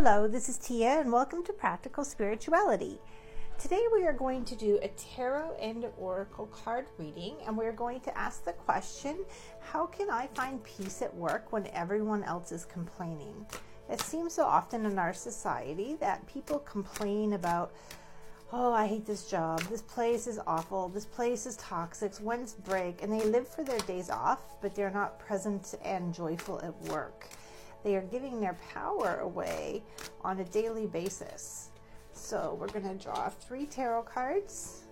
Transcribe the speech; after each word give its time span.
Hello, 0.00 0.28
this 0.28 0.48
is 0.48 0.58
Tia, 0.58 1.00
and 1.00 1.12
welcome 1.12 1.42
to 1.42 1.52
Practical 1.52 2.04
Spirituality. 2.04 3.00
Today 3.58 3.84
we 3.92 4.06
are 4.06 4.12
going 4.12 4.44
to 4.44 4.54
do 4.54 4.78
a 4.80 4.86
tarot 4.90 5.56
and 5.60 5.86
oracle 5.96 6.46
card 6.46 6.86
reading, 6.98 7.34
and 7.44 7.58
we're 7.58 7.72
going 7.72 7.98
to 8.02 8.16
ask 8.16 8.44
the 8.44 8.52
question 8.52 9.24
How 9.58 9.86
can 9.86 10.08
I 10.08 10.28
find 10.28 10.62
peace 10.62 11.02
at 11.02 11.12
work 11.12 11.52
when 11.52 11.66
everyone 11.72 12.22
else 12.22 12.52
is 12.52 12.64
complaining? 12.64 13.44
It 13.90 14.00
seems 14.00 14.34
so 14.34 14.44
often 14.44 14.86
in 14.86 15.00
our 15.00 15.12
society 15.12 15.96
that 15.98 16.24
people 16.28 16.60
complain 16.60 17.32
about, 17.32 17.72
Oh, 18.52 18.72
I 18.72 18.86
hate 18.86 19.04
this 19.04 19.28
job. 19.28 19.62
This 19.62 19.82
place 19.82 20.28
is 20.28 20.38
awful. 20.46 20.90
This 20.90 21.06
place 21.06 21.44
is 21.44 21.56
toxic. 21.56 22.14
When's 22.18 22.54
break? 22.54 23.02
And 23.02 23.12
they 23.12 23.24
live 23.24 23.48
for 23.48 23.64
their 23.64 23.80
days 23.80 24.10
off, 24.10 24.60
but 24.62 24.76
they're 24.76 24.90
not 24.90 25.18
present 25.18 25.74
and 25.84 26.14
joyful 26.14 26.60
at 26.60 26.88
work. 26.88 27.26
They 27.84 27.96
are 27.96 28.02
giving 28.02 28.40
their 28.40 28.56
power 28.72 29.20
away 29.22 29.82
on 30.22 30.40
a 30.40 30.44
daily 30.44 30.86
basis. 30.86 31.70
So 32.12 32.56
we're 32.60 32.68
going 32.68 32.88
to 32.88 33.02
draw 33.02 33.28
three 33.28 33.66
tarot 33.66 34.02
cards. 34.02 34.82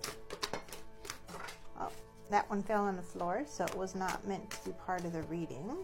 Oh, 1.81 1.91
that 2.31 2.49
one 2.49 2.63
fell 2.63 2.85
on 2.85 2.97
the 2.97 3.03
floor, 3.03 3.45
so 3.47 3.65
it 3.65 3.77
was 3.77 3.95
not 3.95 4.27
meant 4.27 4.49
to 4.51 4.65
be 4.65 4.73
part 4.87 5.05
of 5.05 5.13
the 5.13 5.23
reading. 5.23 5.77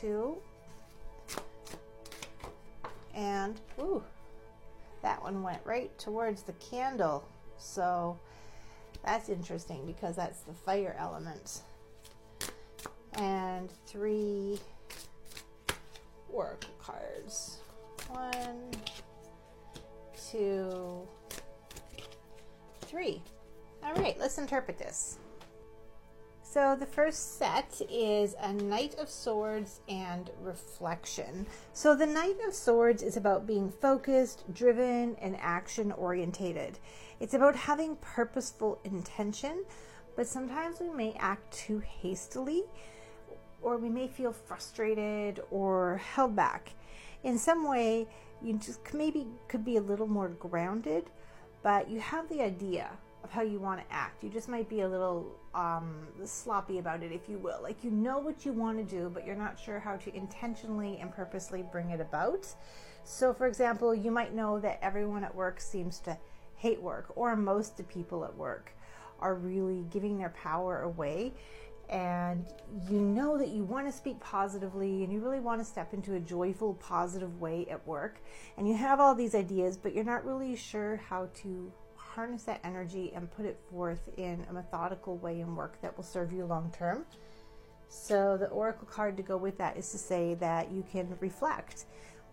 Two. 0.00 0.36
And, 3.14 3.58
ooh, 3.78 4.02
that 5.02 5.22
one 5.22 5.42
went 5.42 5.60
right 5.64 5.96
towards 5.98 6.42
the 6.42 6.52
candle. 6.54 7.26
So 7.58 8.18
that's 9.04 9.28
interesting 9.28 9.86
because 9.86 10.16
that's 10.16 10.40
the 10.40 10.52
fire 10.52 10.96
element. 10.98 11.62
And 13.14 13.70
three 13.86 14.58
oracle 16.36 16.70
cards. 16.78 17.58
One, 18.10 18.70
two, 20.30 21.08
three. 22.82 23.22
All 23.82 23.94
right, 23.94 24.18
let's 24.18 24.38
interpret 24.38 24.78
this. 24.78 25.18
So 26.42 26.76
the 26.78 26.86
first 26.86 27.38
set 27.38 27.80
is 27.90 28.34
a 28.40 28.52
Knight 28.52 28.94
of 28.98 29.08
Swords 29.08 29.80
and 29.88 30.30
Reflection. 30.40 31.46
So 31.72 31.94
the 31.94 32.06
Knight 32.06 32.36
of 32.46 32.54
Swords 32.54 33.02
is 33.02 33.16
about 33.16 33.46
being 33.46 33.70
focused, 33.70 34.44
driven, 34.54 35.16
and 35.16 35.36
action 35.40 35.90
orientated. 35.92 36.78
It's 37.18 37.34
about 37.34 37.56
having 37.56 37.96
purposeful 37.96 38.78
intention, 38.84 39.64
but 40.16 40.26
sometimes 40.26 40.80
we 40.80 40.90
may 40.90 41.14
act 41.18 41.52
too 41.52 41.80
hastily 41.80 42.64
or 43.66 43.76
we 43.76 43.88
may 43.88 44.06
feel 44.06 44.32
frustrated 44.32 45.40
or 45.50 45.96
held 45.96 46.36
back. 46.36 46.70
In 47.24 47.36
some 47.36 47.68
way, 47.68 48.06
you 48.40 48.56
just 48.58 48.78
maybe 48.94 49.26
could 49.48 49.64
be 49.64 49.76
a 49.76 49.80
little 49.80 50.06
more 50.06 50.28
grounded, 50.28 51.10
but 51.64 51.90
you 51.90 51.98
have 51.98 52.28
the 52.28 52.40
idea 52.40 52.88
of 53.24 53.32
how 53.32 53.42
you 53.42 53.58
want 53.58 53.80
to 53.80 53.92
act. 53.92 54.22
You 54.22 54.30
just 54.30 54.48
might 54.48 54.68
be 54.68 54.82
a 54.82 54.88
little 54.88 55.34
um, 55.52 56.06
sloppy 56.24 56.78
about 56.78 57.02
it, 57.02 57.10
if 57.10 57.28
you 57.28 57.38
will. 57.38 57.58
Like 57.60 57.82
you 57.82 57.90
know 57.90 58.18
what 58.20 58.46
you 58.46 58.52
want 58.52 58.78
to 58.78 58.84
do, 58.84 59.10
but 59.12 59.26
you're 59.26 59.34
not 59.34 59.58
sure 59.58 59.80
how 59.80 59.96
to 59.96 60.14
intentionally 60.14 60.98
and 61.00 61.12
purposely 61.12 61.64
bring 61.72 61.90
it 61.90 62.00
about. 62.00 62.46
So, 63.02 63.34
for 63.34 63.48
example, 63.48 63.92
you 63.92 64.12
might 64.12 64.32
know 64.32 64.60
that 64.60 64.78
everyone 64.80 65.24
at 65.24 65.34
work 65.34 65.60
seems 65.60 65.98
to 66.00 66.16
hate 66.54 66.80
work, 66.80 67.06
or 67.16 67.34
most 67.34 67.72
of 67.72 67.76
the 67.78 67.82
people 67.82 68.24
at 68.24 68.36
work 68.36 68.70
are 69.18 69.34
really 69.34 69.84
giving 69.90 70.18
their 70.18 70.28
power 70.30 70.82
away 70.82 71.32
and 71.88 72.44
you 72.90 73.00
know 73.00 73.38
that 73.38 73.48
you 73.48 73.64
want 73.64 73.86
to 73.86 73.92
speak 73.92 74.18
positively 74.20 75.04
and 75.04 75.12
you 75.12 75.20
really 75.20 75.40
want 75.40 75.60
to 75.60 75.64
step 75.64 75.94
into 75.94 76.14
a 76.14 76.20
joyful, 76.20 76.74
positive 76.74 77.40
way 77.40 77.66
at 77.70 77.86
work, 77.86 78.20
and 78.56 78.68
you 78.68 78.74
have 78.74 79.00
all 79.00 79.14
these 79.14 79.34
ideas, 79.34 79.76
but 79.76 79.94
you're 79.94 80.04
not 80.04 80.24
really 80.24 80.56
sure 80.56 80.96
how 81.08 81.28
to 81.42 81.72
harness 81.94 82.44
that 82.44 82.60
energy 82.64 83.12
and 83.14 83.30
put 83.30 83.44
it 83.44 83.58
forth 83.70 84.08
in 84.16 84.44
a 84.48 84.52
methodical 84.52 85.18
way 85.18 85.40
in 85.40 85.54
work 85.54 85.80
that 85.82 85.96
will 85.96 86.04
serve 86.04 86.32
you 86.32 86.44
long 86.44 86.72
term. 86.76 87.04
So, 87.88 88.36
the 88.36 88.48
oracle 88.48 88.88
card 88.90 89.16
to 89.18 89.22
go 89.22 89.36
with 89.36 89.58
that 89.58 89.76
is 89.76 89.90
to 89.92 89.98
say 89.98 90.34
that 90.34 90.72
you 90.72 90.84
can 90.90 91.16
reflect. 91.20 91.84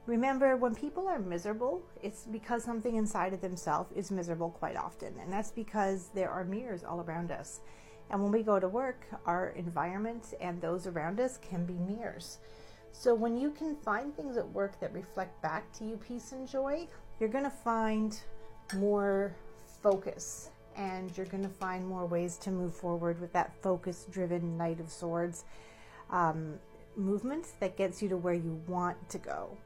Remember, 0.06 0.58
when 0.58 0.76
people 0.76 1.08
are 1.08 1.20
miserable, 1.20 1.82
it's 2.02 2.24
because 2.24 2.64
something 2.64 2.96
inside 2.96 3.34
of 3.34 3.42
themselves 3.42 3.92
is 3.96 4.12
miserable 4.12 4.50
quite 4.50 4.76
often, 4.76 5.14
and 5.22 5.32
that's 5.32 5.52
because 5.52 6.10
there 6.14 6.30
are 6.30 6.44
mirrors 6.44 6.84
all 6.84 7.00
around 7.02 7.32
us. 7.32 7.62
And 8.14 8.22
when 8.22 8.32
we 8.32 8.44
go 8.44 8.60
to 8.60 8.68
work, 8.68 9.08
our 9.26 9.50
environment 9.56 10.36
and 10.40 10.62
those 10.62 10.86
around 10.86 11.20
us 11.20 11.40
can 11.42 11.66
be 11.66 11.74
mirrors. 11.74 12.38
So 12.92 13.16
when 13.16 13.36
you 13.36 13.50
can 13.50 13.76
find 13.76 14.16
things 14.16 14.38
at 14.38 14.48
work 14.52 14.80
that 14.82 14.94
reflect 14.94 15.42
back 15.42 15.74
to 15.80 15.84
you 15.84 15.98
peace 15.98 16.32
and 16.32 16.48
joy, 16.48 16.88
you're 17.20 17.28
going 17.28 17.44
to 17.44 17.50
find 17.50 18.16
more 18.76 19.36
focus 19.82 20.52
and 20.78 21.12
you're 21.18 21.26
going 21.26 21.42
to 21.42 21.50
find 21.50 21.88
more 21.88 22.06
ways 22.06 22.38
to 22.38 22.52
move 22.52 22.76
forward 22.76 23.20
with 23.20 23.34
that 23.34 23.52
focus 23.64 24.06
driven 24.12 24.60
Knight 24.60 24.80
of 24.80 24.92
Swords 24.92 25.46
um, 26.12 26.60
movement 26.96 27.48
that 27.60 27.76
gets 27.78 28.00
you 28.00 28.10
to 28.10 28.18
where 28.18 28.36
you 28.36 28.62
want 28.68 29.10
to 29.10 29.18
go. 29.18 29.58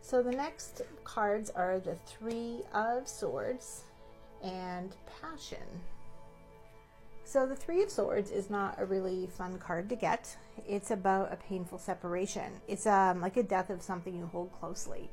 So 0.00 0.20
the 0.20 0.32
next 0.32 0.82
cards 1.04 1.48
are 1.50 1.78
the 1.78 1.96
Three 2.06 2.62
of 2.74 3.06
Swords 3.06 3.84
and 4.42 4.96
Passion. 5.20 5.80
So 7.28 7.44
the 7.44 7.54
Three 7.54 7.82
of 7.82 7.90
Swords 7.90 8.30
is 8.30 8.48
not 8.48 8.76
a 8.78 8.86
really 8.86 9.26
fun 9.26 9.58
card 9.58 9.90
to 9.90 9.96
get. 9.96 10.34
It's 10.66 10.90
about 10.90 11.30
a 11.30 11.36
painful 11.36 11.76
separation. 11.76 12.62
It's 12.66 12.86
um, 12.86 13.20
like 13.20 13.36
a 13.36 13.42
death 13.42 13.68
of 13.68 13.82
something 13.82 14.16
you 14.16 14.24
hold 14.24 14.50
closely. 14.58 15.10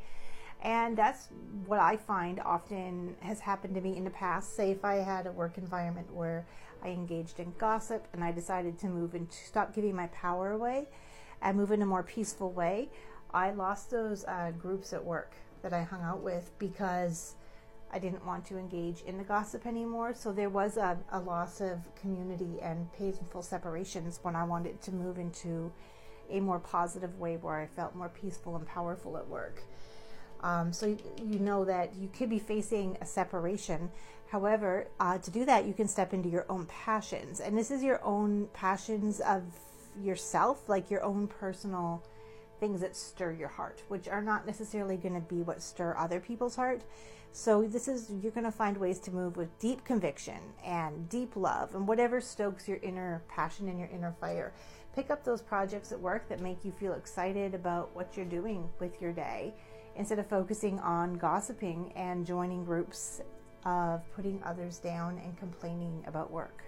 And 0.64 0.96
that's 0.96 1.28
what 1.66 1.82
I 1.82 1.98
find 1.98 2.40
often 2.40 3.18
has 3.20 3.42
happened 3.42 3.76
to 3.76 3.82
me 3.82 3.98
in 3.98 4.06
the 4.06 4.12
past. 4.12 4.56
Say, 4.56 4.72
if 4.72 4.86
I 4.86 4.96
had 4.96 5.28
a 5.28 5.32
work 5.34 5.58
environment 5.58 6.10
where 6.14 6.46
I 6.82 6.88
engaged 6.88 7.42
in 7.42 7.52
gossip 7.58 8.08
and 8.14 8.24
I 8.24 8.32
decided 8.32 8.80
to 8.80 8.88
move 8.88 9.14
and 9.14 9.28
stop 9.30 9.76
giving 9.76 9.94
my 9.94 10.08
power 10.08 10.52
away 10.52 10.88
and 11.42 11.58
move 11.58 11.74
in 11.74 11.82
a 11.82 11.86
more 11.86 12.04
peaceful 12.04 12.50
way, 12.50 12.88
I 13.34 13.52
lost 13.52 13.92
those 13.92 14.24
uh, 14.24 14.54
groups 14.58 14.94
at 14.94 15.04
work 15.04 15.34
that 15.64 15.74
I 15.74 15.84
hung 15.84 16.02
out 16.02 16.24
with 16.24 16.50
because 16.60 17.36
I 17.92 18.00
didn't 18.00 18.26
want 18.26 18.46
to 18.48 18.58
engage 18.58 19.02
in 19.02 19.18
the 19.18 19.24
gossip 19.24 19.66
anymore. 19.66 20.14
So 20.14 20.32
there 20.32 20.50
was 20.50 20.78
a, 20.78 20.98
a 21.12 21.20
loss 21.20 21.62
of 21.62 21.80
community 21.96 22.60
and 22.62 22.92
painful 22.94 23.42
separations 23.42 24.20
when 24.22 24.36
I 24.36 24.44
wanted 24.44 24.82
to 24.82 24.92
move 24.92 25.18
into 25.18 25.72
a 26.30 26.40
more 26.40 26.60
positive 26.60 27.20
way 27.20 27.38
where 27.38 27.56
I 27.56 27.68
felt 27.68 27.96
more 27.96 28.10
peaceful 28.10 28.56
and 28.56 28.66
powerful 28.66 29.18
at 29.18 29.28
work. 29.28 29.62
Um, 30.42 30.74
so 30.74 30.88
you, 30.88 30.98
you, 31.24 31.40
know 31.40 31.66
that 31.66 31.96
you 31.96 32.10
could 32.10 32.30
be 32.30 32.40
facing 32.40 32.98
a 33.02 33.06
separation. 33.06 33.90
However, 34.28 34.88
uh, 35.00 35.18
to 35.20 35.32
do 35.32 35.46
that, 35.46 35.66
you 35.66 35.74
can 35.74 35.88
step 35.88 36.14
into 36.14 36.30
your 36.30 36.46
own 36.50 36.66
passions, 36.66 37.40
and 37.40 37.58
this 37.58 37.72
is 37.72 37.82
your 37.82 38.04
own 38.04 38.48
passions 38.54 39.22
of 39.22 39.44
yourself, 40.00 40.68
like 40.68 40.92
your 40.92 41.04
own 41.04 41.28
personal 41.28 42.04
things 42.66 42.82
that 42.82 42.96
stir 42.96 43.32
your 43.32 43.48
heart, 43.48 43.84
which 43.90 44.08
are 44.08 44.24
not 44.24 44.48
necessarily 44.48 44.98
going 44.98 45.14
to 45.14 45.22
be 45.22 45.44
what 45.44 45.62
stir 45.62 45.96
other 45.96 46.20
people's 46.20 46.56
heart. 46.56 46.82
So 47.32 47.62
this 47.62 47.88
is 47.88 48.10
you're 48.24 48.32
going 48.32 48.46
to 48.46 48.52
find 48.52 48.76
ways 48.76 48.98
to 49.02 49.12
move 49.12 49.38
with 49.38 49.60
deep 49.60 49.86
conviction 49.86 50.40
and 50.66 51.08
deep 51.08 51.36
love 51.36 51.76
and 51.76 51.88
whatever 51.88 52.20
stokes 52.20 52.68
your 52.68 52.78
inner 52.82 53.22
passion 53.28 53.68
and 53.70 53.78
your 53.78 53.90
inner 53.90 54.16
fire. 54.20 54.52
Pick 54.96 55.12
up 55.12 55.24
those 55.24 55.44
projects 55.44 55.92
at 55.92 56.00
work 56.00 56.28
that 56.28 56.40
make 56.40 56.66
you 56.66 56.72
feel 56.72 56.94
excited 56.94 57.54
about 57.54 57.96
what 57.96 58.18
you're 58.18 58.26
doing 58.26 58.68
with 58.80 59.00
your 59.00 59.12
day 59.12 59.54
instead 59.96 60.18
of 60.18 60.26
focusing 60.26 60.80
on 60.80 61.14
gossiping 61.14 61.94
and 61.96 62.26
joining 62.26 62.66
groups 62.66 63.22
of 63.66 64.02
putting 64.16 64.42
others 64.44 64.80
down 64.80 65.22
and 65.24 65.38
complaining 65.38 66.04
about 66.08 66.32
work. 66.32 66.64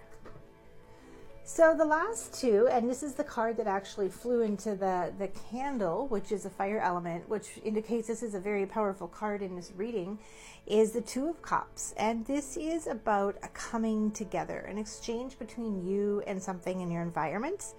So 1.50 1.74
the 1.74 1.86
last 1.86 2.34
two, 2.34 2.68
and 2.70 2.90
this 2.90 3.02
is 3.02 3.14
the 3.14 3.24
card 3.24 3.56
that 3.56 3.66
actually 3.66 4.10
flew 4.10 4.42
into 4.42 4.76
the, 4.76 5.14
the 5.18 5.28
candle, 5.50 6.06
which 6.08 6.30
is 6.30 6.44
a 6.44 6.50
fire 6.50 6.78
element, 6.78 7.26
which 7.26 7.58
indicates 7.64 8.06
this 8.06 8.22
is 8.22 8.34
a 8.34 8.38
very 8.38 8.66
powerful 8.66 9.08
card 9.08 9.40
in 9.40 9.56
this 9.56 9.72
reading, 9.74 10.18
is 10.66 10.92
the 10.92 11.00
Two 11.00 11.26
of 11.26 11.40
Cups. 11.40 11.94
And 11.96 12.26
this 12.26 12.58
is 12.58 12.86
about 12.86 13.38
a 13.42 13.48
coming 13.48 14.10
together, 14.10 14.58
an 14.58 14.76
exchange 14.76 15.38
between 15.38 15.86
you 15.86 16.22
and 16.26 16.40
something 16.40 16.82
in 16.82 16.90
your 16.90 17.02
environment. 17.02 17.72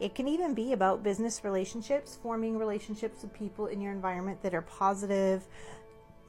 It 0.00 0.14
can 0.14 0.26
even 0.26 0.54
be 0.54 0.72
about 0.72 1.02
business 1.02 1.44
relationships, 1.44 2.18
forming 2.22 2.56
relationships 2.56 3.20
with 3.20 3.34
people 3.34 3.66
in 3.66 3.82
your 3.82 3.92
environment 3.92 4.42
that 4.42 4.54
are 4.54 4.62
positive, 4.62 5.44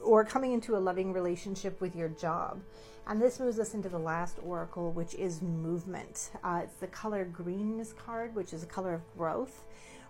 or 0.02 0.26
coming 0.26 0.52
into 0.52 0.76
a 0.76 0.78
loving 0.78 1.14
relationship 1.14 1.80
with 1.80 1.96
your 1.96 2.10
job. 2.10 2.62
And 3.08 3.22
this 3.22 3.40
moves 3.40 3.60
us 3.60 3.76
into 3.76 3.88
the 3.88 4.00
last 4.00 4.40
oracle, 4.44 4.92
which 4.92 5.14
is 5.14 5.42
movement. 5.42 6.32
Uh, 6.44 6.62
it's 6.64 6.76
the 6.76 6.88
color 6.88 7.24
green 7.26 7.72
in 7.72 7.78
this 7.78 7.94
card, 7.94 8.34
which 8.34 8.52
is 8.52 8.64
a 8.64 8.68
color 8.68 8.96
of 8.96 9.02
growth. 9.16 9.64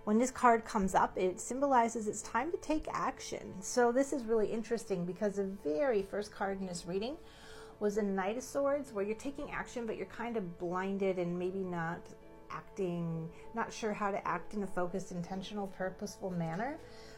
When 0.05 0.17
this 0.17 0.31
card 0.31 0.65
comes 0.65 0.95
up, 0.95 1.17
it 1.17 1.39
symbolizes 1.39 2.07
it's 2.07 2.21
time 2.21 2.51
to 2.51 2.57
take 2.57 2.87
action. 2.91 3.53
So 3.59 3.91
this 3.91 4.13
is 4.13 4.23
really 4.23 4.47
interesting 4.47 5.03
because 5.03 5.35
the 5.35 5.49
very 5.63 6.03
first 6.03 6.31
card 6.31 6.61
in 6.61 6.67
this 6.67 6.85
reading 6.85 7.17
was 7.79 7.97
a 7.97 8.03
Knight 8.03 8.37
of 8.37 8.43
Swords, 8.43 8.93
where 8.93 9.03
you're 9.03 9.15
taking 9.15 9.51
action, 9.51 9.85
but 9.85 9.97
you're 9.97 10.05
kind 10.05 10.37
of 10.37 10.57
blinded 10.57 11.17
and 11.19 11.37
maybe 11.37 11.59
not 11.59 11.99
acting, 12.55 13.29
not 13.53 13.73
sure 13.73 13.93
how 13.93 14.11
to 14.11 14.27
act 14.27 14.53
in 14.53 14.63
a 14.63 14.67
focused, 14.67 15.11
intentional, 15.11 15.67
purposeful 15.67 16.31
manner. 16.31 16.77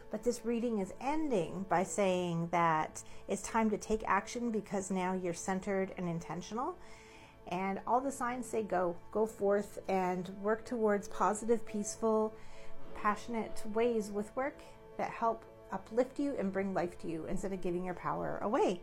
But 0.09 0.23
this 0.23 0.45
reading 0.45 0.79
is 0.79 0.93
ending 1.01 1.65
by 1.69 1.83
saying 1.83 2.49
that 2.51 3.03
it's 3.27 3.41
time 3.41 3.69
to 3.69 3.77
take 3.77 4.03
action 4.07 4.51
because 4.51 4.89
now 4.89 5.13
you're 5.13 5.33
centered 5.33 5.93
and 5.97 6.07
intentional. 6.07 6.77
And 7.49 7.79
all 7.85 8.01
the 8.01 8.11
signs 8.11 8.45
say 8.45 8.63
go, 8.63 8.95
go 9.11 9.25
forth 9.25 9.79
and 9.87 10.29
work 10.41 10.65
towards 10.65 11.07
positive, 11.09 11.65
peaceful, 11.65 12.33
passionate 12.95 13.61
ways 13.73 14.11
with 14.11 14.35
work 14.35 14.59
that 14.97 15.11
help 15.11 15.43
uplift 15.71 16.19
you 16.19 16.35
and 16.39 16.51
bring 16.51 16.73
life 16.73 16.97
to 16.99 17.07
you 17.07 17.25
instead 17.25 17.53
of 17.53 17.61
giving 17.61 17.83
your 17.83 17.93
power 17.93 18.39
away. 18.41 18.81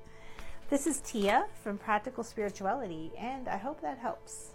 This 0.71 0.87
is 0.87 1.01
Tia 1.01 1.47
from 1.63 1.79
Practical 1.79 2.25
Spirituality, 2.25 3.13
and 3.19 3.49
I 3.49 3.57
hope 3.57 3.81
that 3.83 3.99
helps. 3.99 4.54